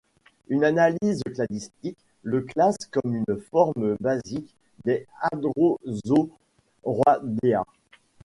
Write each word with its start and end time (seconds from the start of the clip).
Une 0.47 0.63
analyse 0.63 1.21
cladistique 1.31 1.95
le 2.23 2.41
classe 2.41 2.87
comme 2.89 3.17
une 3.17 3.39
forme 3.51 3.97
basique 3.99 4.55
des 4.83 5.05
Hadrosauroidea. 5.31 6.31